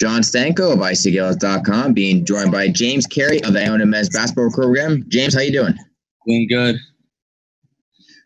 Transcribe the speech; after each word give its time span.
John 0.00 0.22
Stanko 0.22 0.72
of 0.72 0.78
ICGaels.com, 0.80 1.92
being 1.92 2.24
joined 2.24 2.50
by 2.50 2.68
James 2.68 3.06
Carey 3.06 3.42
of 3.44 3.52
the 3.52 3.62
Iona 3.64 3.86
Men's 3.86 4.08
Basketball 4.08 4.50
Program. 4.50 5.04
James, 5.08 5.34
how 5.34 5.40
you 5.40 5.52
doing? 5.52 5.74
Doing 6.26 6.48
good. 6.48 6.76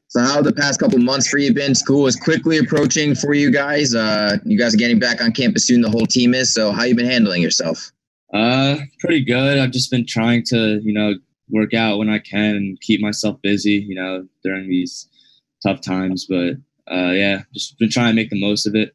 So, 0.09 0.21
how 0.21 0.41
the 0.41 0.55
past 0.55 0.81
couple 0.81 0.99
months 0.99 1.29
for 1.29 1.37
you 1.37 1.53
been? 1.53 1.75
School 1.75 2.07
is 2.07 2.17
quickly 2.17 2.57
approaching 2.57 3.15
for 3.15 3.35
you 3.35 3.51
guys. 3.51 3.95
Uh, 3.95 4.39
you 4.47 4.59
guys 4.59 4.75
are 4.75 4.79
getting 4.79 4.99
back 4.99 5.23
on 5.23 5.33
campus 5.33 5.67
soon. 5.67 5.83
The 5.83 5.91
whole 5.91 6.07
team 6.07 6.33
is. 6.33 6.55
So, 6.55 6.73
how 6.73 6.85
you 6.85 6.95
been 6.95 7.05
handling 7.05 7.43
yourself? 7.43 7.93
Uh, 8.33 8.77
pretty 9.01 9.23
good. 9.23 9.59
I've 9.59 9.71
just 9.71 9.91
been 9.91 10.07
trying 10.07 10.45
to, 10.45 10.81
you 10.83 10.95
know, 10.95 11.15
work 11.51 11.75
out 11.75 11.99
when 11.99 12.09
I 12.09 12.21
can 12.21 12.57
and 12.57 12.81
keep 12.81 13.03
myself 13.03 13.41
busy, 13.43 13.85
you 13.87 13.95
know, 13.95 14.27
during 14.43 14.69
these 14.69 15.09
tough 15.63 15.83
times. 15.83 16.27
But 16.27 16.55
uh, 16.91 17.11
yeah, 17.13 17.43
just 17.53 17.79
been 17.79 17.91
trying 17.91 18.09
to 18.09 18.17
make 18.17 18.31
the 18.31 18.41
most 18.41 18.67
of 18.67 18.75
it. 18.75 18.93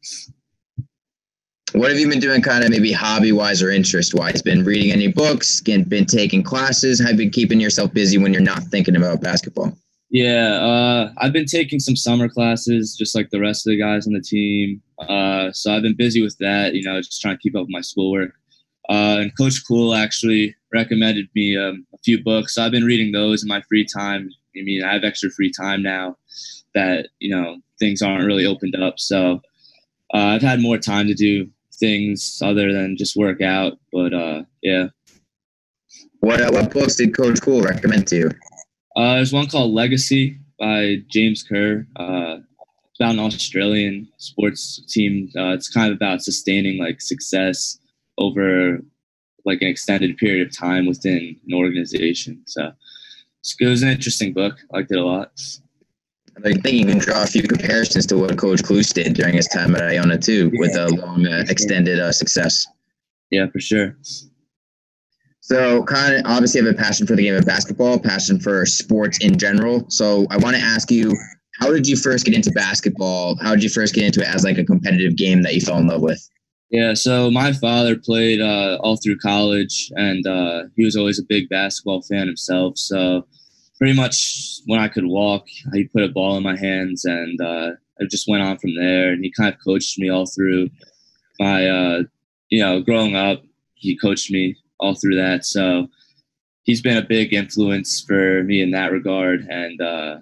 What 1.74 1.90
have 1.90 2.00
you 2.00 2.08
been 2.08 2.20
doing, 2.20 2.44
kind 2.44 2.64
of 2.64 2.70
maybe 2.70 2.92
hobby 2.92 3.32
wise 3.32 3.64
or 3.64 3.72
interest 3.72 4.14
wise? 4.14 4.44
Been 4.44 4.64
reading 4.64 4.92
any 4.92 5.08
books? 5.08 5.60
Been 5.60 6.06
taking 6.06 6.44
classes? 6.44 7.00
Have 7.00 7.14
you 7.14 7.18
been 7.18 7.30
keeping 7.32 7.60
yourself 7.60 7.92
busy 7.92 8.20
when 8.20 8.32
you're 8.32 8.44
not 8.44 8.62
thinking 8.66 8.96
about 8.96 9.22
basketball? 9.22 9.76
Yeah, 10.12 10.62
uh, 10.62 11.12
I've 11.18 11.34
been 11.34 11.48
taking 11.48 11.80
some 11.80 11.96
summer 11.96 12.30
classes, 12.30 12.96
just 12.96 13.16
like 13.16 13.32
the 13.32 13.40
rest 13.40 13.66
of 13.66 13.72
the 13.72 13.80
guys 13.80 14.06
on 14.06 14.14
the 14.14 14.22
team. 14.22 14.84
Uh, 15.00 15.52
so 15.52 15.74
I've 15.74 15.82
been 15.82 15.96
busy 15.96 16.22
with 16.22 16.38
that, 16.38 16.76
you 16.76 16.84
know, 16.84 17.02
just 17.02 17.20
trying 17.20 17.38
to 17.38 17.42
keep 17.42 17.56
up 17.56 17.62
with 17.62 17.72
my 17.72 17.82
schoolwork. 17.82 18.34
Uh, 18.88 19.18
and 19.22 19.36
Coach 19.36 19.64
Cluess 19.68 19.98
actually 19.98 20.56
recommended 20.72 21.28
me 21.34 21.58
um, 21.58 21.88
a 21.92 21.98
few 22.06 22.24
books. 22.24 22.54
So 22.54 22.64
I've 22.64 22.72
been 22.72 22.86
reading 22.86 23.12
those 23.12 23.42
in 23.42 23.50
my 23.50 23.62
free 23.62 23.86
time. 23.86 24.30
I 24.56 24.62
mean, 24.62 24.84
I 24.84 24.94
have 24.94 25.04
extra 25.04 25.32
free 25.32 25.52
time 25.52 25.82
now 25.82 26.18
that 26.76 27.08
you 27.18 27.36
know 27.36 27.58
things 27.80 28.04
aren't 28.04 28.26
really 28.26 28.46
opened 28.46 28.76
up. 28.76 29.00
So 29.00 29.42
uh, 30.14 30.18
I've 30.18 30.44
had 30.44 30.60
more 30.60 30.78
time 30.78 31.08
to 31.08 31.16
do 31.16 31.50
things 31.80 32.40
other 32.44 32.72
than 32.72 32.98
just 32.98 33.16
work 33.16 33.42
out. 33.42 33.74
But 33.92 34.14
uh, 34.14 34.44
yeah. 34.62 34.88
What 36.20 36.42
uh, 36.42 36.52
what 36.52 36.72
books 36.72 36.96
did 36.96 37.16
Coach 37.16 37.42
Cluess 37.42 37.66
recommend 37.66 38.08
to 38.08 38.16
you? 38.16 38.32
Uh, 38.96 39.16
there's 39.16 39.34
one 39.34 39.48
called 39.48 39.74
Legacy 39.74 40.40
by 40.60 40.98
James 41.10 41.44
Kerr. 41.44 41.86
Uh, 41.96 42.38
it's 42.90 43.00
about 43.00 43.14
an 43.14 43.20
Australian 43.20 44.08
sports 44.18 44.82
team. 44.88 45.30
Uh, 45.36 45.50
it's 45.50 45.70
kind 45.70 45.92
of 45.92 45.98
about 45.98 46.22
sustaining 46.22 46.78
like 46.78 47.02
success 47.02 47.80
over 48.18 48.80
like 49.46 49.62
an 49.62 49.68
extended 49.68 50.16
period 50.18 50.48
of 50.48 50.56
time 50.56 50.86
within 50.86 51.36
an 51.48 51.54
organization. 51.54 52.42
So 52.46 52.72
it 53.60 53.66
was 53.66 53.84
an 53.84 53.90
interesting 53.90 54.32
book. 54.32 54.56
I 54.74 54.78
liked 54.78 54.92
it 54.92 55.00
a 55.00 55.04
lot. 55.04 55.32
I 56.38 56.54
think 56.54 56.74
you 56.74 56.86
can 56.86 56.98
draw 56.98 57.24
a 57.24 57.28
few 57.28 57.44
comparisons 57.44 58.06
to 58.08 58.18
what 58.18 58.38
Coach 58.38 58.64
Cluess 58.64 58.94
did 58.94 59.14
during 59.14 59.36
his 59.36 59.48
time 59.48 59.76
at 59.76 59.84
Iona 59.84 60.18
too, 60.18 60.52
with 60.56 60.76
a 60.76 60.90
long, 60.90 61.26
uh, 61.26 61.46
extended 61.48 62.00
uh, 62.00 62.12
success. 62.12 62.66
Yeah, 63.32 63.48
for 63.48 63.60
sure. 63.60 63.96
So, 65.42 65.84
kind 65.84 66.16
of 66.16 66.22
obviously 66.26 66.62
have 66.62 66.74
a 66.74 66.78
passion 66.78 67.06
for 67.06 67.16
the 67.16 67.24
game 67.24 67.36
of 67.36 67.46
basketball, 67.46 68.00
passion 68.00 68.40
for 68.40 68.66
sports 68.66 69.20
in 69.20 69.38
general. 69.38 69.86
So, 69.90 70.26
I 70.30 70.38
want 70.38 70.56
to 70.56 70.62
ask 70.62 70.90
you, 70.90 71.14
how 71.60 71.72
did 71.72 71.88
you 71.88 71.96
first 71.96 72.26
get 72.26 72.34
into 72.34 72.52
basketball? 72.52 73.38
How 73.42 73.54
did 73.54 73.64
you 73.64 73.70
first 73.70 73.94
get 73.94 74.06
into 74.06 74.22
it 74.22 74.28
as 74.28 74.44
like 74.44 74.58
a 74.58 74.64
competitive 74.64 75.16
game 75.16 75.44
that 75.44 75.54
you 75.54 75.62
fell 75.62 75.78
in 75.78 75.88
love 75.88 76.02
with? 76.02 76.28
Yeah, 76.72 76.96
so 76.96 77.30
my 77.30 77.54
father 77.54 77.96
played 77.96 78.42
uh, 78.42 78.80
all 78.82 78.98
through 78.98 79.20
college, 79.20 79.92
and 79.96 80.26
uh, 80.26 80.64
he 80.76 80.84
was 80.84 80.96
always 80.96 81.20
a 81.20 81.24
big 81.24 81.48
basketball 81.48 82.02
fan 82.02 82.26
himself. 82.26 82.78
So 82.78 83.28
pretty 83.78 83.94
much 83.94 84.60
when 84.66 84.80
I 84.80 84.88
could 84.88 85.06
walk, 85.06 85.46
he 85.74 85.86
put 85.86 86.04
a 86.04 86.10
ball 86.10 86.38
in 86.38 86.44
my 86.44 86.58
hands, 86.58 87.06
and 87.06 87.40
uh, 87.42 87.72
it 87.98 88.10
just 88.10 88.28
went 88.28 88.44
on 88.44 88.58
from 88.58 88.76
there. 88.76 89.12
And 89.12 89.24
he 89.24 89.32
kind 89.32 89.54
of 89.54 89.60
coached 89.64 90.00
me 90.00 90.10
all 90.10 90.26
through 90.26 90.70
my, 91.40 91.68
uh, 91.68 92.04
you 92.50 92.64
know, 92.64 92.82
growing 92.82 93.16
up. 93.16 93.44
He 93.76 93.98
coached 93.98 94.32
me 94.32 94.56
all 94.80 94.96
through 94.96 95.16
that. 95.16 95.46
So 95.46 95.88
he's 96.64 96.82
been 96.82 96.98
a 96.98 97.06
big 97.06 97.34
influence 97.34 98.02
for 98.02 98.44
me 98.44 98.62
in 98.62 98.72
that 98.72 98.92
regard, 98.92 99.42
and 99.50 99.82
uh, 99.82 100.18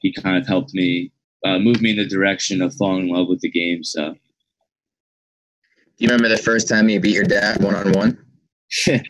he 0.00 0.12
kind 0.12 0.36
of 0.36 0.46
helped 0.46 0.74
me 0.74 1.12
uh, 1.44 1.58
move 1.58 1.80
me 1.80 1.90
in 1.90 1.96
the 1.96 2.06
direction 2.06 2.62
of 2.62 2.74
falling 2.74 3.08
in 3.08 3.14
love 3.14 3.28
with 3.28 3.40
the 3.40 3.50
game. 3.50 3.84
So. 3.84 4.14
Do 5.96 6.04
you 6.04 6.08
remember 6.08 6.28
the 6.28 6.42
first 6.42 6.68
time 6.68 6.88
you 6.88 6.98
beat 6.98 7.14
your 7.14 7.22
dad 7.22 7.62
one 7.62 7.74
on 7.74 7.92
one? 7.92 8.18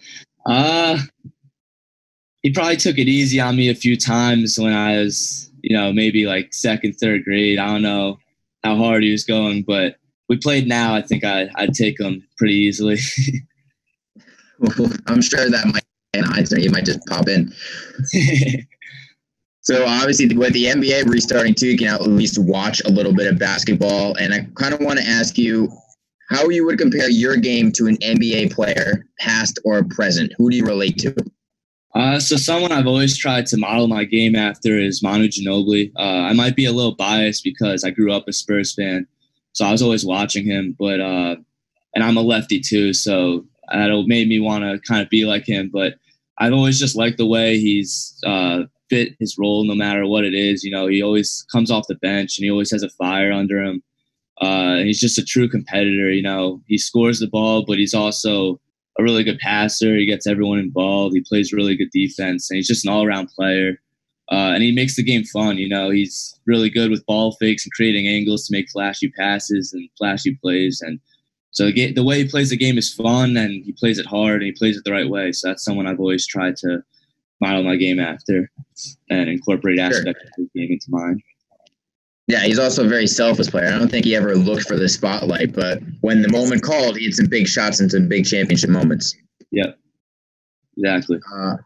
Uh 0.47 0.99
he 2.45 2.51
probably 2.51 2.77
took 2.77 2.99
it 2.99 3.09
easy 3.09 3.41
on 3.41 3.57
me 3.57 3.71
a 3.71 3.75
few 3.75 3.97
times 3.97 4.59
when 4.59 4.75
I 4.75 4.99
was, 4.99 5.51
you 5.63 5.75
know, 5.75 5.93
maybe 5.93 6.27
like 6.27 6.53
second, 6.53 6.93
third 6.93 7.25
grade. 7.25 7.59
I 7.59 7.67
don't 7.67 7.83
know 7.83 8.19
how 8.63 8.77
hard 8.77 9.03
he 9.03 9.11
was 9.11 9.25
going, 9.25 9.63
but 9.63 9.97
we 10.29 10.37
played 10.37 10.69
now. 10.69 10.95
I 10.95 11.01
think 11.01 11.25
I, 11.25 11.49
I'd 11.57 11.73
take 11.73 11.99
him 11.99 12.23
pretty 12.37 12.55
easily. 12.55 12.99
well, 14.59 14.93
I'm 15.07 15.23
sure 15.23 15.49
that 15.49 15.67
might 15.73 16.35
answer. 16.37 16.61
You 16.61 16.71
might 16.71 16.85
just 16.85 17.01
pop 17.07 17.29
in. 17.29 17.51
so 19.63 19.87
obviously, 19.87 20.37
with 20.37 20.53
the 20.53 20.67
NBA 20.67 21.07
restarting 21.07 21.55
too, 21.55 21.69
you 21.69 21.79
can 21.79 21.89
at 21.89 22.03
least 22.03 22.39
watch 22.39 22.83
a 22.85 22.91
little 22.91 23.15
bit 23.15 23.33
of 23.33 23.39
basketball. 23.39 24.17
And 24.17 24.35
I 24.35 24.47
kind 24.57 24.75
of 24.75 24.81
want 24.81 24.99
to 24.99 25.07
ask 25.07 25.39
you 25.39 25.71
how 26.29 26.51
you 26.51 26.67
would 26.67 26.79
compare 26.79 27.09
your 27.09 27.39
game 27.39 27.73
to 27.73 27.87
an 27.87 27.97
NBA 27.97 28.53
player, 28.53 29.07
past 29.19 29.59
or 29.65 29.83
present. 29.85 30.31
Who 30.37 30.51
do 30.51 30.59
you 30.59 30.65
relate 30.67 30.99
to? 30.99 31.15
Uh, 31.95 32.19
so 32.19 32.37
someone 32.37 32.73
I've 32.73 32.89
always 32.89 33.17
tried 33.17 33.47
to 33.47 33.57
model 33.57 33.87
my 33.87 34.05
game 34.05 34.35
after 34.35 34.79
is 34.79 35.03
Manu 35.03 35.29
Ginobili. 35.29 35.93
Uh, 35.97 36.27
I 36.29 36.33
might 36.33 36.57
be 36.57 36.65
a 36.65 36.73
little 36.73 36.97
biased 36.97 37.45
because 37.45 37.85
I 37.85 37.91
grew 37.91 38.13
up 38.13 38.27
a 38.27 38.33
Spurs 38.33 38.75
fan, 38.75 39.07
so 39.53 39.65
I 39.65 39.71
was 39.71 39.83
always 39.83 40.05
watching 40.05 40.45
him. 40.45 40.75
But 40.77 41.01
uh, 41.01 41.37
and 41.95 42.03
I'm 42.03 42.17
a 42.17 42.23
lefty 42.23 42.61
too, 42.61 42.93
so 42.93 43.47
that 43.73 44.05
made 44.07 44.29
me 44.29 44.41
want 44.41 44.65
to 44.65 44.81
kind 44.87 45.03
of 45.03 45.09
be 45.09 45.25
like 45.25 45.49
him. 45.49 45.71
But 45.73 45.95
I've 46.39 46.53
always 46.53 46.81
just 46.81 46.97
liked 46.97 47.19
the 47.19 47.27
way 47.27 47.59
he's 47.59 48.19
uh, 48.27 48.65
fit 48.91 49.15
his 49.21 49.37
role, 49.39 49.65
no 49.65 49.77
matter 49.77 50.05
what 50.07 50.25
it 50.25 50.35
is. 50.35 50.65
You 50.65 50.73
know, 50.73 50.89
he 50.89 51.01
always 51.01 51.47
comes 51.51 51.71
off 51.71 51.87
the 51.89 51.95
bench 51.95 52.37
and 52.37 52.45
he 52.45 52.51
always 52.51 52.73
has 52.73 52.83
a 52.83 52.91
fire 52.91 53.33
under 53.33 53.63
him. 53.63 53.83
Uh, 54.41 54.79
he's 54.79 55.01
just 55.01 55.19
a 55.19 55.25
true 55.25 55.49
competitor. 55.49 56.11
You 56.11 56.23
know, 56.23 56.61
he 56.67 56.77
scores 56.77 57.21
the 57.21 57.29
ball, 57.29 57.65
but 57.65 57.79
he's 57.79 57.95
also 57.95 58.61
a 58.99 59.03
really 59.03 59.25
good 59.25 59.39
passer. 59.39 59.97
He 59.97 60.07
gets 60.07 60.27
everyone 60.27 60.59
involved. 60.59 61.15
He 61.15 61.23
plays 61.23 61.53
really 61.53 61.77
good 61.77 61.91
defense, 61.93 62.51
and 62.51 62.57
he's 62.57 62.69
just 62.69 62.85
an 62.87 62.93
all-around 62.93 63.29
player. 63.29 63.81
Uh, 64.33 64.53
and 64.55 64.63
he 64.63 64.73
makes 64.73 64.97
the 64.97 65.03
game 65.03 65.25
fun. 65.25 65.59
You 65.59 65.69
know, 65.69 65.91
he's 65.91 66.39
really 66.47 66.71
good 66.71 66.91
with 66.91 67.05
ball 67.05 67.33
fakes 67.33 67.67
and 67.67 67.73
creating 67.73 68.07
angles 68.07 68.47
to 68.47 68.53
make 68.53 68.71
flashy 68.71 69.11
passes 69.11 69.73
and 69.73 69.89
flashy 69.99 70.39
plays. 70.41 70.81
And 70.81 70.99
so 71.51 71.71
the, 71.71 71.93
the 71.93 72.03
way 72.03 72.23
he 72.23 72.29
plays 72.29 72.51
the 72.51 72.57
game 72.57 72.79
is 72.79 72.93
fun, 72.93 73.37
and 73.37 73.65
he 73.65 73.73
plays 73.73 73.99
it 73.99 74.07
hard, 74.07 74.37
and 74.37 74.45
he 74.45 74.53
plays 74.53 74.77
it 74.77 74.85
the 74.85 74.93
right 74.93 75.11
way. 75.11 75.33
So 75.33 75.49
that's 75.49 75.65
someone 75.65 75.87
I've 75.87 76.01
always 76.01 76.27
tried 76.27 76.57
to 76.59 76.83
model 77.41 77.65
my 77.65 77.77
game 77.77 78.01
after 78.01 78.51
and 79.11 79.29
incorporate 79.29 79.79
aspects 79.79 80.23
of 80.25 80.31
his 80.37 80.49
game 80.55 80.71
into 80.71 80.87
mine. 80.89 81.21
Yeah, 82.27 82.41
he's 82.41 82.59
also 82.59 82.85
a 82.85 82.89
very 82.89 83.07
selfless 83.07 83.51
player. 83.51 83.67
I 83.67 83.79
don't 83.79 83.91
think 83.91 84.07
he 84.07 84.17
ever 84.17 84.35
looked 84.35 84.67
for 84.67 84.77
the 84.77 84.89
spotlight, 84.89 85.53
but 85.53 85.83
when 86.01 86.23
the 86.23 86.31
moment 86.31 86.63
called, 86.63 86.97
he 86.97 87.05
had 87.05 87.15
some 87.15 87.27
big 87.27 87.47
shots 87.47 87.81
and 87.81 87.91
some 87.91 88.09
big 88.09 88.25
championship 88.25 88.71
moments. 88.71 89.15
Yep, 89.51 89.79
exactly. 90.79 91.19
Uh, 91.35 91.57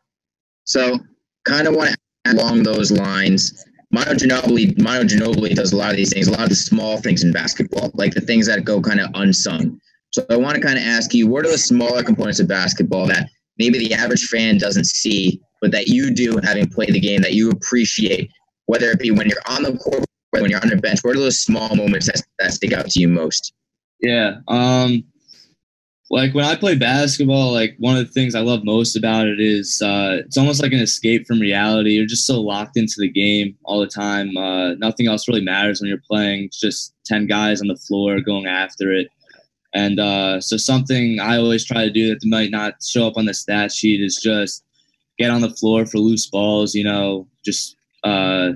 so, 0.65 0.99
kind 1.45 1.69
of 1.69 1.77
want 1.77 1.91
to 1.91 1.97
along 2.33 2.65
those 2.65 2.91
lines. 2.91 3.65
Manu 3.93 4.11
Ginobili, 4.15 4.79
Manu 4.83 5.05
Ginobili 5.05 5.55
does 5.55 5.73
a 5.73 5.77
lot 5.77 5.91
of 5.91 5.97
these 5.97 6.13
things, 6.13 6.27
a 6.27 6.33
lot 6.33 6.43
of 6.43 6.49
the 6.51 6.57
small 6.57 6.99
things 6.99 7.23
in 7.23 7.33
basketball, 7.33 7.91
like 7.95 8.13
the 8.13 8.21
things 8.21 8.47
that 8.47 8.65
go 8.65 8.83
kind 8.83 9.01
of 9.01 9.11
unsung. 9.15 9.81
So, 10.11 10.27
I 10.29 10.37
want 10.37 10.57
to 10.57 10.61
kind 10.61 10.77
of 10.77 10.83
ask 10.83 11.15
you, 11.15 11.29
what 11.29 11.47
are 11.47 11.53
the 11.53 11.59
smaller 11.59 12.03
components 12.03 12.41
of 12.41 12.49
basketball 12.49 13.07
that 13.07 13.29
maybe 13.61 13.79
the 13.79 13.95
average 13.95 14.27
fan 14.27 14.59
doesn't 14.59 14.87
see, 14.87 15.41
but 15.61 15.71
that 15.71 15.87
you 15.87 16.13
do, 16.13 16.41
having 16.43 16.69
played 16.69 16.95
the 16.95 17.01
game, 17.01 17.23
that 17.23 17.35
you 17.35 17.51
appreciate, 17.51 18.29
whether 18.67 18.91
it 18.91 18.99
be 18.99 19.13
when 19.13 19.29
you're 19.29 19.39
on 19.47 19.63
the 19.63 19.77
court 19.79 20.05
when 20.31 20.51
you're 20.51 20.61
on 20.61 20.69
the 20.69 20.77
bench? 20.77 21.01
What 21.03 21.17
are 21.17 21.21
those 21.21 21.41
small 21.41 21.75
moments 21.75 22.07
that, 22.07 22.23
that 22.39 22.53
stick 22.53 22.73
out 22.73 22.91
to 22.91 23.01
you 23.01 23.09
most? 23.09 23.53
Yeah. 24.01 24.37
Um, 24.49 25.05
like 26.11 26.35
when 26.35 26.45
I 26.45 26.55
play 26.55 26.75
basketball, 26.75 27.53
like 27.53 27.75
one 27.79 27.97
of 27.97 28.07
the 28.07 28.13
things 28.13 28.35
I 28.35 28.41
love 28.41 28.65
most 28.65 28.97
about 28.97 29.27
it 29.27 29.41
is 29.41 29.83
uh, 29.83 30.23
it's 30.25 30.39
almost 30.39 30.63
like 30.63 30.73
an 30.73 30.81
escape 30.81 31.27
from 31.27 31.41
reality. 31.41 31.91
You're 31.91 32.07
just 32.07 32.27
so 32.27 32.41
locked 32.41 32.77
into 32.77 32.95
the 32.99 33.11
game 33.11 33.57
all 33.65 33.81
the 33.81 33.87
time. 33.87 34.35
Uh, 34.37 34.75
nothing 34.75 35.07
else 35.07 35.29
really 35.29 35.43
matters 35.43 35.81
when 35.81 35.89
you're 35.89 36.03
playing. 36.09 36.45
It's 36.45 36.61
just 36.61 36.95
10 37.07 37.27
guys 37.27 37.61
on 37.61 37.69
the 37.69 37.77
floor 37.77 38.21
going 38.21 38.47
after 38.47 38.93
it. 38.93 39.09
And 39.75 40.01
uh, 40.01 40.41
so 40.41 40.57
something 40.57 41.21
I 41.21 41.37
always 41.37 41.65
try 41.65 41.85
to 41.85 41.91
do 41.91 42.09
that 42.09 42.25
might 42.25 42.51
not 42.51 42.83
show 42.83 43.07
up 43.07 43.19
on 43.19 43.27
the 43.27 43.35
stat 43.35 43.71
sheet 43.71 44.01
is 44.01 44.17
just 44.17 44.65
get 45.19 45.31
on 45.31 45.43
the 45.43 45.51
floor 45.51 45.85
for 45.85 45.99
loose 45.99 46.27
balls, 46.27 46.75
you 46.75 46.85
know, 46.85 47.29
just 47.45 47.77
uh, 48.03 48.53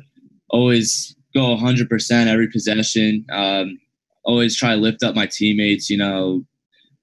always 0.48 1.14
go 1.34 1.56
100% 1.56 2.26
every 2.26 2.48
possession. 2.48 3.24
Um, 3.30 3.78
always 4.24 4.56
try 4.56 4.74
to 4.74 4.80
lift 4.80 5.02
up 5.02 5.14
my 5.14 5.26
teammates. 5.26 5.90
You 5.90 5.98
know, 5.98 6.44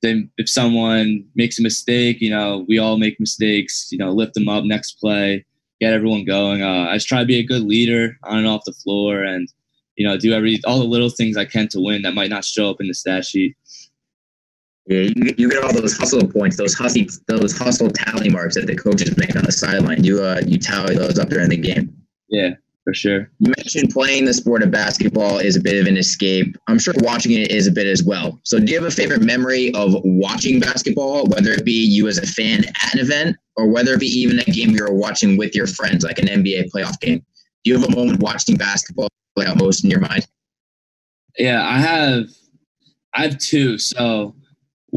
then 0.01 0.29
if 0.37 0.49
someone 0.49 1.25
makes 1.35 1.59
a 1.59 1.63
mistake, 1.63 2.21
you 2.21 2.29
know, 2.29 2.65
we 2.67 2.77
all 2.77 2.97
make 2.97 3.19
mistakes. 3.19 3.89
You 3.91 3.97
know, 3.97 4.11
lift 4.11 4.33
them 4.33 4.49
up 4.49 4.63
next 4.63 4.93
play, 4.93 5.45
get 5.81 5.93
everyone 5.93 6.25
going. 6.25 6.61
Uh, 6.61 6.87
I 6.89 6.95
just 6.95 7.07
try 7.07 7.19
to 7.19 7.25
be 7.25 7.39
a 7.39 7.45
good 7.45 7.63
leader 7.63 8.17
on 8.23 8.39
and 8.39 8.47
off 8.47 8.65
the 8.65 8.73
floor, 8.73 9.23
and 9.23 9.51
you 9.95 10.07
know, 10.07 10.17
do 10.17 10.33
every 10.33 10.59
all 10.65 10.79
the 10.79 10.85
little 10.85 11.09
things 11.09 11.37
I 11.37 11.45
can 11.45 11.67
to 11.69 11.79
win 11.79 12.03
that 12.03 12.13
might 12.13 12.29
not 12.29 12.45
show 12.45 12.69
up 12.69 12.79
in 12.79 12.87
the 12.87 12.93
stat 12.93 13.25
sheet. 13.25 13.55
Yeah, 14.87 15.01
you 15.01 15.13
get, 15.13 15.39
you 15.39 15.49
get 15.49 15.63
all 15.63 15.71
those 15.71 15.95
hustle 15.95 16.27
points, 16.27 16.57
those 16.57 16.73
hustle 16.73 17.05
those 17.27 17.55
hustle 17.55 17.91
tally 17.91 18.29
marks 18.29 18.55
that 18.55 18.65
the 18.65 18.75
coaches 18.75 19.15
make 19.17 19.35
on 19.35 19.43
the 19.43 19.51
sideline. 19.51 20.03
You 20.03 20.23
uh 20.23 20.41
you 20.45 20.57
tally 20.57 20.95
those 20.95 21.19
up 21.19 21.29
during 21.29 21.49
the 21.49 21.57
game. 21.57 21.95
Yeah, 22.27 22.55
for 22.89 22.93
sure. 22.95 23.29
You 23.37 23.53
mentioned 23.55 23.91
playing 23.91 24.25
the 24.25 24.33
sport 24.33 24.63
of 24.63 24.71
basketball 24.71 25.37
is 25.37 25.55
a 25.55 25.61
bit 25.61 25.79
of 25.79 25.85
an 25.85 25.95
escape. 25.95 26.57
I'm 26.67 26.79
sure 26.79 26.95
watching 26.97 27.33
it 27.33 27.51
is 27.51 27.67
a 27.67 27.71
bit 27.71 27.85
as 27.85 28.03
well. 28.03 28.39
So, 28.43 28.59
do 28.59 28.71
you 28.71 28.79
have 28.79 28.87
a 28.87 28.91
favorite 28.91 29.21
memory 29.21 29.71
of 29.75 29.93
watching 30.03 30.59
basketball, 30.59 31.27
whether 31.27 31.51
it 31.51 31.63
be 31.63 31.85
you 31.85 32.07
as 32.07 32.17
a 32.17 32.25
fan 32.25 32.65
at 32.65 32.95
an 32.95 32.99
event 32.99 33.37
or 33.57 33.67
whether 33.67 33.93
it 33.93 33.99
be 33.99 34.07
even 34.07 34.39
a 34.39 34.43
game 34.45 34.71
you 34.71 34.83
were 34.83 34.91
watching 34.91 35.37
with 35.37 35.53
your 35.53 35.67
friends, 35.67 36.03
like 36.03 36.17
an 36.17 36.29
NBA 36.29 36.71
playoff 36.71 36.99
game? 36.99 37.23
Do 37.63 37.69
you 37.69 37.79
have 37.79 37.87
a 37.87 37.95
moment 37.95 38.21
watching 38.21 38.57
basketball 38.57 39.09
play 39.35 39.45
out 39.45 39.59
most 39.59 39.83
in 39.83 39.91
your 39.91 39.99
mind? 39.99 40.25
Yeah, 41.37 41.63
I 41.63 41.77
have. 41.77 42.25
I 43.13 43.21
have 43.21 43.37
two. 43.37 43.77
So, 43.77 44.33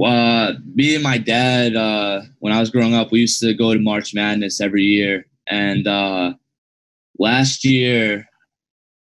uh, 0.02 0.52
me 0.74 0.94
and 0.94 1.04
my 1.04 1.18
dad, 1.18 1.76
uh, 1.76 2.22
when 2.38 2.54
I 2.54 2.60
was 2.60 2.70
growing 2.70 2.94
up, 2.94 3.12
we 3.12 3.20
used 3.20 3.38
to 3.40 3.52
go 3.52 3.74
to 3.74 3.80
March 3.80 4.14
Madness 4.14 4.62
every 4.62 4.82
year, 4.82 5.26
and 5.46 5.86
uh, 5.86 6.32
last 7.18 7.64
year 7.64 8.26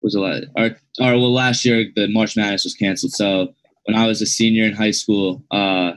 was 0.02 0.14
a 0.14 0.20
lot, 0.20 0.42
or, 0.56 0.66
or 1.00 1.12
well, 1.18 1.32
last 1.32 1.64
year 1.64 1.86
the 1.94 2.08
March 2.08 2.36
Madness 2.36 2.64
was 2.64 2.74
canceled. 2.74 3.12
So 3.12 3.48
when 3.84 3.96
I 3.96 4.06
was 4.06 4.22
a 4.22 4.26
senior 4.26 4.64
in 4.64 4.72
high 4.72 4.90
school, 4.90 5.42
uh, 5.50 5.92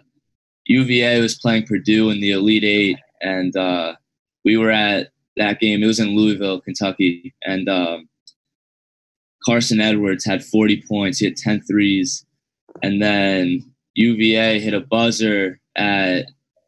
UVA 0.65 1.21
was 1.21 1.36
playing 1.36 1.65
Purdue 1.65 2.10
in 2.10 2.21
the 2.21 2.31
Elite 2.31 2.63
Eight, 2.63 2.98
and 3.21 3.56
uh, 3.56 3.95
we 4.45 4.57
were 4.57 4.71
at 4.71 5.10
that 5.38 5.60
game. 5.60 5.83
It 5.83 5.88
was 5.88 6.00
in 6.00 6.15
Louisville, 6.15 6.62
Kentucky, 6.62 7.33
and 7.44 7.68
um, 7.68 8.07
Carson 9.45 9.81
Edwards 9.81 10.25
had 10.25 10.44
40 10.44 10.83
points. 10.88 11.19
He 11.19 11.25
had 11.25 11.38
10 11.38 11.62
threes, 11.62 12.25
and 12.81 13.01
then 13.01 13.62
UVA 13.95 14.59
hit 14.59 14.74
a 14.74 14.80
buzzer 14.80 15.59
at 15.75 16.25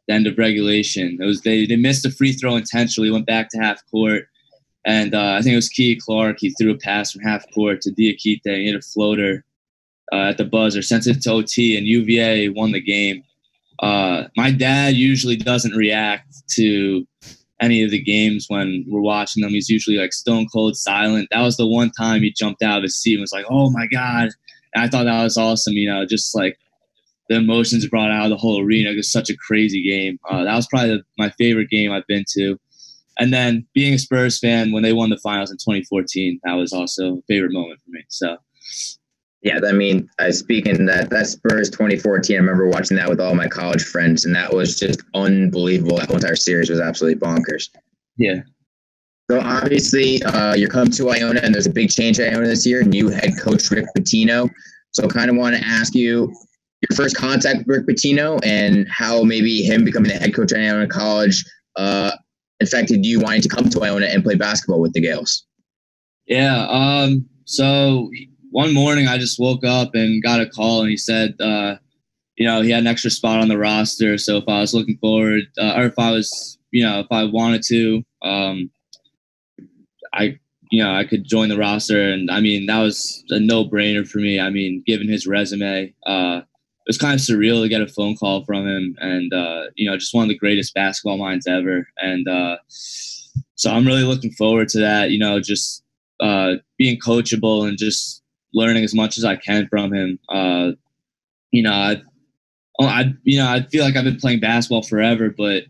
the 0.07 0.13
end 0.13 0.27
of 0.27 0.37
regulation. 0.37 1.17
It 1.21 1.25
was 1.25 1.41
they 1.41 1.65
they 1.65 1.75
missed 1.77 2.05
a 2.05 2.11
free 2.11 2.33
throw 2.33 2.55
intentionally, 2.55 3.11
went 3.11 3.25
back 3.25 3.49
to 3.49 3.59
half 3.59 3.81
court, 3.89 4.25
and 4.85 5.15
uh, 5.15 5.33
I 5.33 5.41
think 5.41 5.53
it 5.53 5.57
was 5.57 5.69
Kihei 5.69 5.99
Clark. 5.99 6.37
He 6.39 6.51
threw 6.51 6.71
a 6.71 6.77
pass 6.77 7.11
from 7.11 7.21
half 7.21 7.43
court 7.53 7.81
to 7.81 7.91
Diakite. 7.91 8.41
He 8.43 8.65
hit 8.65 8.75
a 8.75 8.81
floater 8.81 9.43
uh, 10.13 10.29
at 10.29 10.37
the 10.37 10.45
buzzer, 10.45 10.81
sent 10.81 11.07
it 11.07 11.21
to 11.23 11.31
OT, 11.31 11.75
and 11.77 11.87
UVA 11.87 12.49
won 12.49 12.71
the 12.71 12.81
game. 12.81 13.23
Uh, 13.79 14.25
my 14.37 14.51
dad 14.51 14.93
usually 14.93 15.35
doesn't 15.35 15.75
react 15.75 16.27
to 16.51 17.05
any 17.61 17.83
of 17.83 17.91
the 17.91 18.01
games 18.01 18.45
when 18.47 18.85
we're 18.87 19.01
watching 19.01 19.41
them. 19.41 19.51
He's 19.51 19.69
usually 19.69 19.97
like 19.97 20.13
stone 20.13 20.47
cold 20.53 20.75
silent. 20.77 21.29
That 21.31 21.41
was 21.41 21.57
the 21.57 21.67
one 21.67 21.91
time 21.91 22.21
he 22.21 22.31
jumped 22.31 22.61
out 22.61 22.77
of 22.77 22.83
his 22.83 22.97
seat 22.97 23.15
and 23.15 23.21
was 23.21 23.33
like, 23.33 23.45
"Oh 23.49 23.71
my 23.71 23.87
god!" 23.87 24.29
And 24.73 24.83
I 24.83 24.87
thought 24.87 25.05
that 25.05 25.23
was 25.23 25.37
awesome. 25.37 25.73
You 25.73 25.89
know, 25.89 26.05
just 26.05 26.35
like 26.35 26.57
the 27.29 27.37
emotions 27.37 27.87
brought 27.87 28.11
out 28.11 28.25
of 28.25 28.29
the 28.29 28.37
whole 28.37 28.61
arena. 28.61 28.91
It 28.91 28.97
was 28.97 29.11
such 29.11 29.29
a 29.29 29.37
crazy 29.37 29.83
game. 29.83 30.19
Uh, 30.29 30.43
that 30.43 30.55
was 30.55 30.67
probably 30.67 30.97
the, 30.97 31.03
my 31.17 31.29
favorite 31.31 31.69
game 31.69 31.91
I've 31.91 32.07
been 32.07 32.25
to. 32.33 32.59
And 33.17 33.33
then 33.33 33.65
being 33.73 33.93
a 33.93 33.99
Spurs 33.99 34.39
fan 34.39 34.71
when 34.71 34.83
they 34.83 34.93
won 34.93 35.09
the 35.09 35.17
finals 35.17 35.51
in 35.51 35.57
2014, 35.57 36.39
that 36.43 36.53
was 36.53 36.73
also 36.73 37.17
a 37.17 37.21
favorite 37.27 37.53
moment 37.53 37.79
for 37.83 37.91
me. 37.91 38.03
So, 38.09 38.37
yeah, 39.41 39.59
I 39.65 39.71
mean, 39.71 40.09
uh, 40.19 40.31
speaking 40.31 40.85
that 40.87 41.09
that 41.11 41.27
Spurs 41.27 41.69
2014, 41.69 42.35
I 42.35 42.39
remember 42.39 42.67
watching 42.67 42.97
that 42.97 43.09
with 43.09 43.21
all 43.21 43.35
my 43.35 43.47
college 43.47 43.83
friends, 43.83 44.25
and 44.25 44.35
that 44.35 44.53
was 44.53 44.77
just 44.77 45.01
unbelievable. 45.13 45.97
That 45.97 46.11
entire 46.11 46.35
series 46.35 46.69
was 46.69 46.81
absolutely 46.81 47.19
bonkers. 47.19 47.69
Yeah. 48.17 48.41
So 49.31 49.39
obviously, 49.39 50.21
uh, 50.23 50.55
you're 50.55 50.69
coming 50.69 50.91
to 50.93 51.09
Iona, 51.09 51.39
and 51.41 51.53
there's 51.53 51.67
a 51.67 51.71
big 51.71 51.89
change 51.89 52.19
at 52.19 52.33
Iona 52.33 52.47
this 52.47 52.65
year. 52.65 52.83
New 52.83 53.09
head 53.09 53.33
coach 53.39 53.69
Rick 53.71 53.85
Pitino. 53.97 54.49
So, 54.91 55.07
kind 55.07 55.29
of 55.29 55.35
want 55.35 55.55
to 55.55 55.63
ask 55.63 55.95
you 55.95 56.33
your 56.81 56.95
first 56.95 57.15
contact 57.15 57.59
with 57.59 57.67
Rick 57.67 57.87
Pitino 57.87 58.39
and 58.43 58.87
how 58.89 59.23
maybe 59.23 59.61
him 59.61 59.83
becoming 59.83 60.11
the 60.11 60.17
head 60.17 60.33
coach 60.33 60.51
at 60.53 60.59
Iona 60.59 60.87
College 60.87 61.43
uh, 61.75 62.11
affected 62.61 63.05
you 63.05 63.19
wanting 63.19 63.41
to 63.41 63.49
come 63.49 63.69
to 63.69 63.83
Iona 63.83 64.07
and 64.07 64.23
play 64.23 64.35
basketball 64.35 64.81
with 64.81 64.93
the 64.93 65.01
Gaels? 65.01 65.45
Yeah. 66.27 66.67
Um, 66.69 67.27
so 67.45 68.09
one 68.51 68.73
morning 68.73 69.07
I 69.07 69.17
just 69.17 69.39
woke 69.39 69.63
up 69.63 69.95
and 69.95 70.23
got 70.23 70.41
a 70.41 70.47
call 70.47 70.81
and 70.81 70.89
he 70.89 70.97
said, 70.97 71.35
uh, 71.39 71.75
you 72.37 72.45
know, 72.45 72.61
he 72.61 72.71
had 72.71 72.81
an 72.81 72.87
extra 72.87 73.11
spot 73.11 73.39
on 73.39 73.47
the 73.47 73.57
roster. 73.57 74.17
So 74.17 74.37
if 74.37 74.45
I 74.47 74.61
was 74.61 74.73
looking 74.73 74.97
forward, 74.97 75.43
uh, 75.57 75.73
or 75.77 75.83
if 75.85 75.97
I 75.97 76.11
was, 76.11 76.57
you 76.71 76.83
know, 76.83 76.99
if 76.99 77.07
I 77.11 77.23
wanted 77.25 77.63
to, 77.67 78.03
um, 78.21 78.71
I, 80.13 80.39
you 80.71 80.83
know, 80.83 80.93
I 80.93 81.05
could 81.05 81.25
join 81.25 81.49
the 81.49 81.57
roster. 81.57 82.01
And 82.11 82.31
I 82.31 82.41
mean, 82.41 82.65
that 82.65 82.79
was 82.79 83.23
a 83.29 83.39
no 83.39 83.65
brainer 83.65 84.07
for 84.07 84.17
me. 84.17 84.39
I 84.39 84.49
mean, 84.49 84.83
given 84.85 85.07
his 85.07 85.27
resume, 85.27 85.93
uh, 86.05 86.41
it 86.85 86.89
was 86.89 86.97
kind 86.97 87.15
of 87.15 87.19
surreal 87.19 87.63
to 87.63 87.69
get 87.69 87.81
a 87.81 87.87
phone 87.87 88.15
call 88.15 88.45
from 88.45 88.67
him. 88.67 88.95
And 88.99 89.33
uh, 89.33 89.63
you 89.75 89.89
know 89.89 89.97
just 89.97 90.13
one 90.13 90.23
of 90.23 90.29
the 90.29 90.37
greatest 90.37 90.73
basketball 90.73 91.17
minds 91.17 91.47
ever. 91.47 91.87
And 91.97 92.27
uh, 92.27 92.57
so 93.55 93.71
i'm 93.71 93.87
really 93.87 94.03
looking 94.03 94.31
forward 94.31 94.67
to 94.69 94.79
that 94.79 95.11
you 95.11 95.19
know 95.19 95.39
just 95.39 95.83
uh, 96.19 96.53
being 96.77 96.99
coachable 96.99 97.67
and 97.67 97.77
just 97.77 98.21
learning 98.53 98.83
as 98.83 98.93
much 98.93 99.17
as 99.17 99.25
i 99.25 99.35
can 99.35 99.67
from 99.67 99.93
him. 99.93 100.19
Uh, 100.29 100.71
you 101.51 101.63
know 101.63 101.73
I, 101.73 102.01
I 102.81 103.13
you 103.23 103.37
know 103.37 103.47
i 103.47 103.61
feel 103.71 103.83
like 103.83 103.95
i've 103.95 104.03
been 104.03 104.19
playing 104.19 104.41
basketball 104.41 104.83
forever 104.83 105.33
but 105.35 105.63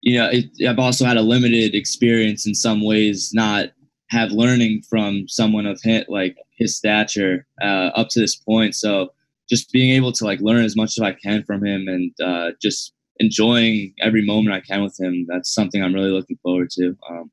you 0.00 0.18
know 0.18 0.30
it, 0.30 0.46
i've 0.66 0.78
also 0.78 1.04
had 1.04 1.18
a 1.18 1.22
limited 1.22 1.74
experience 1.74 2.46
in 2.46 2.54
some 2.54 2.82
ways 2.82 3.30
not 3.34 3.70
have 4.10 4.32
learning 4.32 4.82
from 4.88 5.26
someone 5.28 5.66
of 5.66 5.80
his, 5.82 6.04
like 6.08 6.36
his 6.58 6.76
stature 6.76 7.46
uh, 7.62 7.90
up 7.94 8.08
to 8.10 8.20
this 8.20 8.36
point. 8.36 8.74
So 8.74 9.12
just 9.50 9.72
being 9.72 9.90
able 9.94 10.12
to 10.12 10.24
like 10.24 10.40
learn 10.40 10.64
as 10.64 10.76
much 10.76 10.96
as 10.96 11.02
I 11.02 11.12
can 11.12 11.42
from 11.42 11.64
him 11.64 11.88
and 11.88 12.12
uh, 12.22 12.50
just 12.62 12.92
enjoying 13.18 13.92
every 14.00 14.24
moment 14.24 14.54
I 14.54 14.60
can 14.60 14.82
with 14.82 14.98
him. 14.98 15.26
That's 15.28 15.52
something 15.52 15.82
I'm 15.82 15.94
really 15.94 16.10
looking 16.10 16.38
forward 16.42 16.70
to. 16.70 16.96
Um, 17.10 17.30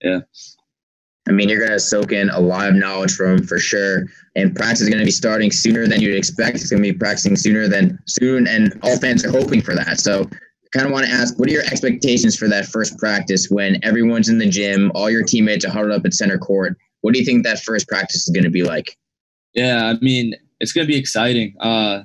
yeah. 0.00 0.20
I 1.28 1.32
mean, 1.32 1.48
you're 1.48 1.58
going 1.58 1.72
to 1.72 1.80
soak 1.80 2.12
in 2.12 2.30
a 2.30 2.40
lot 2.40 2.68
of 2.68 2.74
knowledge 2.74 3.14
from 3.14 3.36
him 3.38 3.46
for 3.46 3.58
sure. 3.58 4.04
And 4.36 4.54
practice 4.54 4.82
is 4.82 4.88
going 4.88 5.00
to 5.00 5.04
be 5.04 5.10
starting 5.10 5.50
sooner 5.50 5.86
than 5.86 6.00
you'd 6.00 6.16
expect. 6.16 6.56
It's 6.56 6.70
going 6.70 6.82
to 6.82 6.92
be 6.92 6.96
practicing 6.96 7.36
sooner 7.36 7.68
than 7.68 7.98
soon. 8.06 8.46
And 8.46 8.78
all 8.82 8.96
fans 8.98 9.24
are 9.24 9.30
hoping 9.30 9.60
for 9.60 9.74
that. 9.74 9.98
So 9.98 10.22
I 10.22 10.78
kind 10.78 10.86
of 10.86 10.92
want 10.92 11.06
to 11.06 11.12
ask, 11.12 11.38
what 11.38 11.48
are 11.48 11.52
your 11.52 11.64
expectations 11.64 12.36
for 12.36 12.48
that 12.48 12.66
first 12.66 12.96
practice 12.98 13.48
when 13.50 13.84
everyone's 13.84 14.28
in 14.28 14.38
the 14.38 14.48
gym, 14.48 14.92
all 14.94 15.10
your 15.10 15.24
teammates 15.24 15.64
are 15.64 15.70
huddled 15.70 15.92
up 15.92 16.06
at 16.06 16.14
center 16.14 16.38
court? 16.38 16.76
What 17.00 17.12
do 17.12 17.18
you 17.18 17.24
think 17.24 17.44
that 17.44 17.60
first 17.60 17.88
practice 17.88 18.28
is 18.28 18.32
going 18.32 18.44
to 18.44 18.50
be 18.50 18.62
like? 18.62 18.96
Yeah, 19.54 19.86
I 19.86 19.98
mean, 20.04 20.34
it's 20.60 20.72
going 20.72 20.86
to 20.86 20.92
be 20.92 20.98
exciting. 20.98 21.54
Uh, 21.60 22.02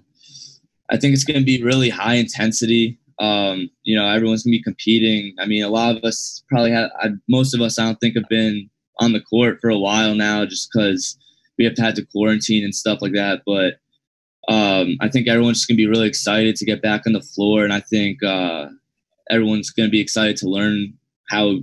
I 0.90 0.98
think 0.98 1.14
it's 1.14 1.24
going 1.24 1.40
to 1.40 1.46
be 1.46 1.64
really 1.64 1.90
high 1.90 2.16
intensity. 2.16 3.00
Um, 3.20 3.70
you 3.84 3.96
know, 3.96 4.08
everyone's 4.08 4.44
going 4.44 4.54
to 4.54 4.58
be 4.58 4.64
competing. 4.64 5.36
I 5.40 5.46
mean, 5.46 5.64
a 5.64 5.70
lot 5.70 5.96
of 5.96 6.04
us 6.04 6.44
probably 6.50 6.72
have, 6.72 6.90
I, 7.00 7.10
most 7.30 7.54
of 7.54 7.62
us, 7.62 7.78
I 7.78 7.86
don't 7.86 8.00
think, 8.00 8.16
have 8.16 8.30
been 8.30 8.70
on 9.00 9.14
the 9.14 9.22
court 9.22 9.60
for 9.62 9.70
a 9.70 9.78
while 9.78 10.16
now 10.16 10.46
just 10.46 10.70
because 10.72 11.18
we 11.58 11.66
have 11.66 11.78
had 11.78 11.96
to 11.96 12.06
quarantine 12.06 12.64
and 12.64 12.76
stuff 12.76 13.00
like 13.02 13.14
that. 13.14 13.42
But 13.46 13.76
um, 14.52 14.98
I 15.02 15.08
think 15.08 15.28
everyone's 15.28 15.60
just 15.60 15.68
going 15.68 15.78
to 15.78 15.84
be 15.84 15.90
really 15.90 16.08
excited 16.08 16.56
to 16.56 16.66
get 16.66 16.82
back 16.82 17.04
on 17.06 17.14
the 17.14 17.22
floor. 17.22 17.64
And 17.64 17.74
I 17.74 17.80
think 17.80 18.24
uh, 18.24 18.68
everyone's 19.30 19.70
going 19.70 19.88
to 19.88 19.92
be 19.92 20.02
excited 20.02 20.36
to 20.38 20.50
learn 20.50 20.94
how 21.30 21.60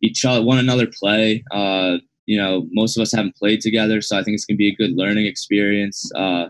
each 0.00 0.24
other, 0.24 0.42
one 0.42 0.58
another 0.58 0.86
play. 0.86 1.44
Uh, 1.50 1.98
you 2.30 2.38
know, 2.40 2.68
most 2.70 2.96
of 2.96 3.02
us 3.02 3.10
haven't 3.10 3.34
played 3.34 3.60
together, 3.60 4.00
so 4.00 4.16
I 4.16 4.22
think 4.22 4.36
it's 4.36 4.44
gonna 4.44 4.56
be 4.56 4.68
a 4.68 4.76
good 4.76 4.92
learning 4.92 5.26
experience. 5.26 6.08
Uh, 6.14 6.46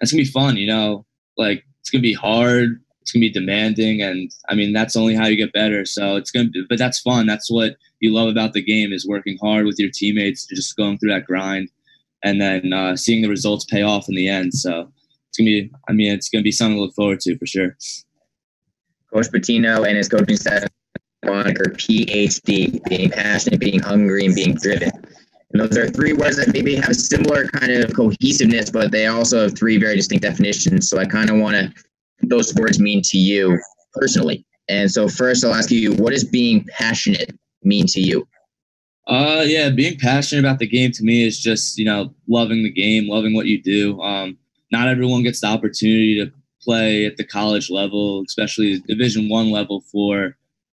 it's 0.00 0.10
gonna 0.10 0.24
be 0.24 0.28
fun, 0.28 0.56
you 0.56 0.66
know, 0.66 1.06
like 1.36 1.64
it's 1.78 1.90
gonna 1.90 2.02
be 2.02 2.12
hard, 2.12 2.82
it's 3.00 3.12
gonna 3.12 3.20
be 3.20 3.30
demanding, 3.30 4.02
and 4.02 4.28
I 4.48 4.56
mean 4.56 4.72
that's 4.72 4.96
only 4.96 5.14
how 5.14 5.26
you 5.26 5.36
get 5.36 5.52
better. 5.52 5.84
So 5.84 6.16
it's 6.16 6.32
gonna, 6.32 6.48
be, 6.48 6.64
but 6.68 6.80
that's 6.80 6.98
fun. 6.98 7.24
That's 7.24 7.48
what 7.48 7.76
you 8.00 8.12
love 8.12 8.28
about 8.28 8.52
the 8.52 8.60
game 8.60 8.92
is 8.92 9.06
working 9.06 9.38
hard 9.40 9.64
with 9.64 9.78
your 9.78 9.90
teammates, 9.94 10.44
just 10.44 10.76
going 10.76 10.98
through 10.98 11.10
that 11.10 11.24
grind, 11.24 11.70
and 12.24 12.40
then 12.40 12.72
uh, 12.72 12.96
seeing 12.96 13.22
the 13.22 13.28
results 13.28 13.64
pay 13.64 13.82
off 13.82 14.08
in 14.08 14.16
the 14.16 14.28
end. 14.28 14.54
So 14.54 14.90
it's 15.28 15.38
gonna 15.38 15.46
be, 15.46 15.70
I 15.88 15.92
mean, 15.92 16.10
it's 16.10 16.28
gonna 16.28 16.42
be 16.42 16.50
something 16.50 16.78
to 16.78 16.82
look 16.82 16.94
forward 16.96 17.20
to 17.20 17.38
for 17.38 17.46
sure. 17.46 17.76
Coach 19.14 19.28
Pitino 19.28 19.86
and 19.86 19.96
his 19.96 20.08
coaching 20.08 20.36
staff 20.36 20.64
moniker 21.26 21.64
PhD, 21.70 22.82
being 22.84 23.10
passionate, 23.10 23.60
being 23.60 23.80
hungry, 23.80 24.26
and 24.26 24.34
being 24.34 24.54
driven. 24.54 24.90
And 25.52 25.60
those 25.60 25.78
are 25.78 25.88
three 25.88 26.12
words 26.12 26.36
that 26.36 26.52
maybe 26.52 26.74
have 26.76 26.90
a 26.90 26.94
similar 26.94 27.46
kind 27.48 27.72
of 27.72 27.94
cohesiveness, 27.94 28.70
but 28.70 28.90
they 28.90 29.06
also 29.06 29.42
have 29.42 29.56
three 29.56 29.78
very 29.78 29.96
distinct 29.96 30.22
definitions. 30.22 30.88
So 30.88 30.98
I 30.98 31.04
kind 31.04 31.30
of 31.30 31.36
want 31.36 31.56
to 31.56 31.72
those 32.22 32.54
words 32.54 32.78
mean 32.78 33.02
to 33.04 33.18
you 33.18 33.58
personally. 33.94 34.44
And 34.68 34.90
so 34.90 35.08
first 35.08 35.44
I'll 35.44 35.54
ask 35.54 35.70
you, 35.70 35.94
what 35.94 36.10
does 36.12 36.24
being 36.24 36.66
passionate 36.76 37.38
mean 37.62 37.86
to 37.88 38.00
you? 38.00 38.26
Uh 39.06 39.44
yeah, 39.46 39.70
being 39.70 39.98
passionate 39.98 40.40
about 40.40 40.58
the 40.58 40.66
game 40.66 40.90
to 40.92 41.04
me 41.04 41.24
is 41.24 41.38
just, 41.38 41.78
you 41.78 41.84
know, 41.84 42.12
loving 42.26 42.64
the 42.64 42.72
game, 42.72 43.08
loving 43.08 43.34
what 43.34 43.46
you 43.46 43.62
do. 43.62 44.00
Um 44.00 44.36
not 44.72 44.88
everyone 44.88 45.22
gets 45.22 45.40
the 45.40 45.46
opportunity 45.46 46.18
to 46.18 46.32
play 46.60 47.06
at 47.06 47.16
the 47.16 47.24
college 47.24 47.70
level, 47.70 48.24
especially 48.26 48.80
division 48.88 49.28
1 49.28 49.50
level 49.52 49.82
for 49.92 50.36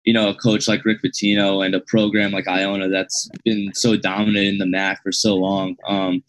you 0.08 0.14
know, 0.14 0.30
a 0.30 0.34
coach 0.34 0.66
like 0.66 0.86
Rick 0.86 1.02
Pitino 1.02 1.62
and 1.62 1.74
a 1.74 1.80
program 1.80 2.30
like 2.30 2.48
Iona 2.48 2.88
that's 2.88 3.28
been 3.44 3.74
so 3.74 3.94
dominant 3.94 4.46
in 4.46 4.56
the 4.56 4.64
MAAC 4.64 4.96
for 5.02 5.12
so 5.12 5.34
long. 5.36 5.76
Um, 5.86 6.24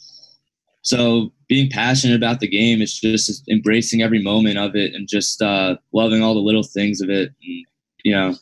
so 0.81 1.31
being 1.47 1.69
passionate 1.69 2.17
about 2.17 2.41
the 2.41 2.47
game. 2.49 2.81
is 2.81 2.99
just 2.99 3.47
embracing 3.47 4.01
every 4.01 4.21
moment 4.21 4.57
of 4.57 4.75
it 4.75 4.93
and 4.93 5.07
just 5.07 5.41
uh, 5.41 5.77
loving 5.93 6.21
all 6.21 6.33
the 6.33 6.41
little 6.41 6.61
things 6.61 6.99
of 6.99 7.09
it. 7.09 7.31
And, 7.41 7.65
you 8.03 8.13
know. 8.13 8.35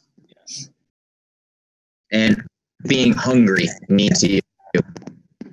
And 2.12 2.44
being 2.88 3.14
hungry 3.14 3.68
means 3.90 4.22
to 4.22 4.32
you. 4.32 4.42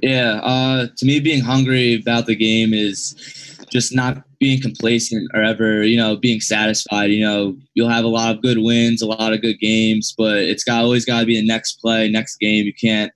Yeah, 0.00 0.41
uh, 0.43 0.87
to 0.97 1.05
me, 1.05 1.21
being 1.21 1.43
hungry 1.43 2.00
about 2.00 2.25
the 2.25 2.37
game 2.37 2.73
is 2.73 3.54
just 3.75 3.95
not 3.95 4.23
being 4.38 4.62
complacent 4.62 5.28
or 5.35 5.43
ever, 5.43 5.83
you 5.83 5.97
know, 5.97 6.16
being 6.16 6.40
satisfied. 6.40 7.11
You 7.11 7.25
know, 7.25 7.57
you'll 7.75 7.88
have 7.88 8.04
a 8.04 8.09
lot 8.09 8.33
of 8.33 8.40
good 8.40 8.59
wins, 8.59 9.02
a 9.02 9.07
lot 9.07 9.33
of 9.33 9.43
good 9.43 9.59
games, 9.59 10.14
but 10.16 10.38
it's 10.38 10.62
got 10.62 10.85
always 10.85 11.04
got 11.04 11.21
to 11.21 11.26
be 11.26 11.40
the 11.40 11.47
next 11.47 11.81
play, 11.81 12.09
next 12.09 12.37
game. 12.37 12.64
You 12.64 12.73
can't 12.73 13.11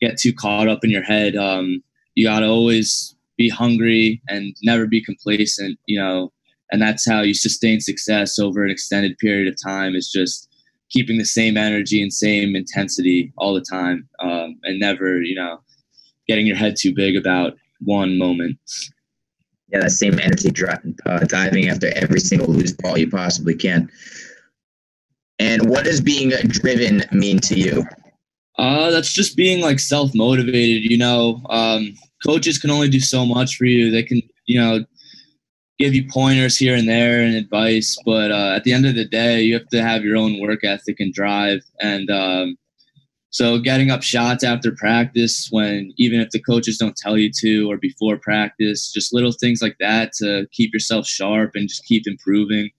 get 0.00 0.18
too 0.18 0.32
caught 0.32 0.66
up 0.66 0.82
in 0.82 0.90
your 0.90 1.04
head. 1.04 1.36
Um, 1.36 1.80
you 2.16 2.26
got 2.26 2.40
to 2.40 2.48
always 2.48 3.14
be 3.38 3.48
hungry 3.48 4.20
and 4.28 4.56
never 4.64 4.88
be 4.88 5.02
complacent. 5.02 5.78
You 5.86 6.00
know, 6.00 6.32
and 6.72 6.82
that's 6.82 7.08
how 7.08 7.20
you 7.20 7.32
sustain 7.32 7.80
success 7.80 8.36
over 8.36 8.64
an 8.64 8.70
extended 8.70 9.16
period 9.18 9.46
of 9.46 9.62
time. 9.64 9.94
Is 9.94 10.10
just 10.10 10.48
keeping 10.90 11.18
the 11.18 11.24
same 11.24 11.56
energy 11.56 12.02
and 12.02 12.12
same 12.12 12.56
intensity 12.56 13.32
all 13.38 13.54
the 13.54 13.64
time, 13.70 14.08
um, 14.18 14.58
and 14.64 14.80
never, 14.80 15.22
you 15.22 15.36
know 15.36 15.60
getting 16.30 16.46
your 16.46 16.56
head 16.56 16.76
too 16.78 16.94
big 16.94 17.16
about 17.16 17.54
one 17.80 18.16
moment. 18.16 18.56
Yeah, 19.72 19.80
that 19.80 19.90
same 19.90 20.18
energy 20.18 20.50
uh, 21.06 21.18
diving 21.20 21.68
after 21.68 21.92
every 21.94 22.20
single 22.20 22.48
loose 22.48 22.72
ball 22.72 22.98
you 22.98 23.08
possibly 23.08 23.54
can. 23.54 23.88
And 25.38 25.70
what 25.70 25.84
does 25.84 26.00
being 26.00 26.30
driven 26.48 27.04
mean 27.12 27.38
to 27.40 27.54
you? 27.54 27.84
Uh, 28.58 28.90
that's 28.90 29.12
just 29.12 29.36
being 29.36 29.62
like 29.62 29.78
self 29.78 30.10
motivated. 30.14 30.90
You 30.90 30.98
know, 30.98 31.40
um, 31.50 31.94
coaches 32.26 32.58
can 32.58 32.70
only 32.70 32.88
do 32.88 33.00
so 33.00 33.24
much 33.24 33.56
for 33.56 33.64
you. 33.64 33.90
They 33.90 34.02
can, 34.02 34.20
you 34.46 34.60
know, 34.60 34.84
give 35.80 35.94
you 35.94 36.06
pointers 36.10 36.58
here 36.58 36.74
and 36.74 36.86
there 36.86 37.22
and 37.22 37.34
advice, 37.34 37.96
but 38.04 38.30
uh, 38.30 38.52
at 38.54 38.64
the 38.64 38.72
end 38.72 38.84
of 38.84 38.94
the 38.94 39.06
day, 39.06 39.40
you 39.40 39.54
have 39.54 39.68
to 39.68 39.82
have 39.82 40.04
your 40.04 40.16
own 40.16 40.38
work 40.38 40.62
ethic 40.62 41.00
and 41.00 41.12
drive. 41.14 41.62
And 41.80 42.10
um, 42.10 42.58
so 43.30 43.60
getting 43.60 43.90
up 43.90 44.02
shots 44.02 44.42
after 44.42 44.72
practice 44.72 45.48
when 45.50 45.92
even 45.96 46.20
if 46.20 46.30
the 46.30 46.42
coaches 46.42 46.78
don't 46.78 46.96
tell 46.96 47.16
you 47.16 47.30
to 47.40 47.70
or 47.70 47.76
before 47.76 48.18
practice, 48.18 48.92
just 48.92 49.14
little 49.14 49.32
things 49.32 49.62
like 49.62 49.76
that 49.78 50.12
to 50.14 50.46
keep 50.52 50.72
yourself 50.72 51.06
sharp 51.06 51.52
and 51.54 51.68
just 51.68 51.84
keep 51.84 52.08
improving. 52.08 52.70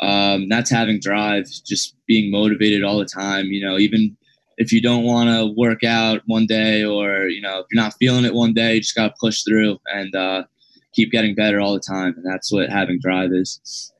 Um, 0.00 0.48
that's 0.48 0.70
having 0.70 1.00
drive, 1.00 1.46
just 1.66 1.96
being 2.06 2.30
motivated 2.30 2.84
all 2.84 2.98
the 2.98 3.04
time. 3.04 3.46
You 3.46 3.66
know, 3.66 3.76
even 3.76 4.16
if 4.56 4.72
you 4.72 4.80
don't 4.80 5.02
want 5.02 5.30
to 5.30 5.52
work 5.56 5.82
out 5.82 6.22
one 6.26 6.46
day 6.46 6.84
or, 6.84 7.26
you 7.26 7.40
know, 7.40 7.58
if 7.58 7.66
you're 7.72 7.82
not 7.82 7.94
feeling 7.98 8.24
it 8.24 8.34
one 8.34 8.54
day, 8.54 8.74
you 8.74 8.80
just 8.80 8.94
got 8.94 9.08
to 9.08 9.14
push 9.20 9.42
through 9.42 9.78
and 9.86 10.14
uh, 10.14 10.44
keep 10.94 11.10
getting 11.10 11.34
better 11.34 11.60
all 11.60 11.74
the 11.74 11.80
time. 11.80 12.14
And 12.16 12.24
that's 12.24 12.52
what 12.52 12.70
having 12.70 13.00
drive 13.02 13.30
is. 13.32 13.92